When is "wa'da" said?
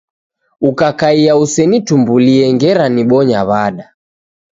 3.49-3.85